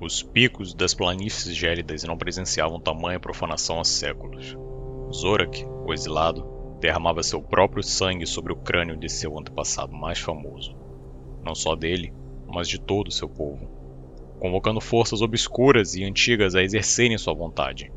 [0.00, 4.56] Os picos das planícies gélidas não presenciavam tamanha profanação há séculos.
[5.12, 10.74] Zorak, o exilado, derramava seu próprio sangue sobre o crânio de seu antepassado mais famoso.
[11.44, 12.14] Não só dele,
[12.46, 13.68] mas de todo o seu povo,
[14.40, 17.92] convocando forças obscuras e antigas a exercerem sua vontade.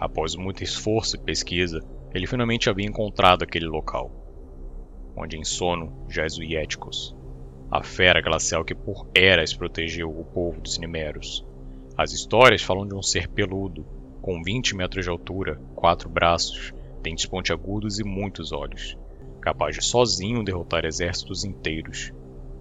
[0.00, 1.80] Após muito esforço e pesquisa,
[2.12, 4.10] ele finalmente havia encontrado aquele local,
[5.16, 6.42] onde em sono jaz o
[7.74, 11.44] a fera glacial que por eras protegeu o povo dos Nimeros.
[11.98, 13.84] As histórias falam de um ser peludo,
[14.22, 18.96] com 20 metros de altura, quatro braços, dentes pontiagudos e muitos olhos,
[19.40, 22.12] capaz de sozinho derrotar exércitos inteiros.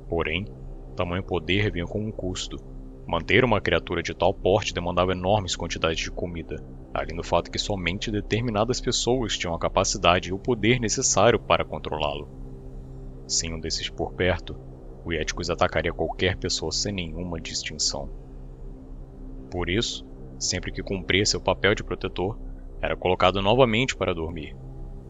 [0.10, 0.48] Porém,
[0.96, 2.58] tamanho poder vinha com um custo.
[3.06, 6.56] Manter uma criatura de tal porte demandava enormes quantidades de comida,
[6.92, 11.64] além do fato que somente determinadas pessoas tinham a capacidade e o poder necessário para
[11.64, 12.28] controlá-lo.
[13.28, 14.73] Sem um desses por perto,
[15.06, 18.10] o Éticos atacaria qualquer pessoa sem nenhuma distinção.
[19.52, 20.06] Por isso,
[20.40, 22.38] sempre que cumpria seu papel de protetor,
[22.82, 24.56] era colocado novamente para dormir,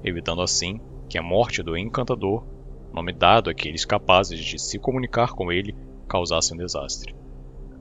[0.03, 2.43] evitando assim que a morte do encantador,
[2.91, 5.75] nome dado àqueles capazes de se comunicar com ele,
[6.07, 7.15] causasse um desastre.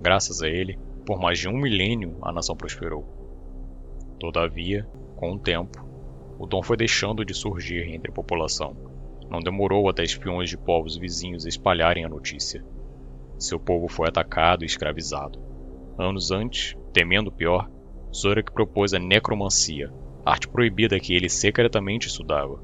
[0.00, 3.04] Graças a ele, por mais de um milênio a nação prosperou.
[4.18, 5.84] Todavia, com o tempo,
[6.38, 8.76] o dom foi deixando de surgir entre a população
[9.30, 12.64] não demorou até espiões de povos vizinhos espalharem a notícia.
[13.38, 15.38] Seu povo foi atacado e escravizado.
[15.98, 17.68] Anos antes, temendo o pior,
[18.14, 19.92] Zorak propôs a necromancia,
[20.24, 22.62] arte proibida que ele secretamente estudava,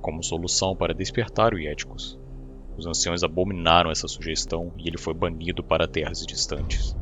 [0.00, 2.18] como solução para despertar o Yéticos.
[2.76, 6.96] Os anciões abominaram essa sugestão e ele foi banido para terras distantes.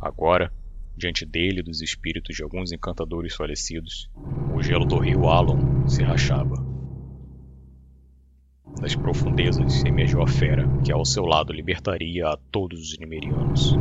[0.00, 0.52] Agora,
[0.96, 4.10] diante dele e dos espíritos de alguns encantadores falecidos,
[4.54, 6.73] o gelo do rio Alon se rachava.
[8.84, 13.74] Das profundezas emergiu a fera, que ao seu lado libertaria a todos os Nimerianos.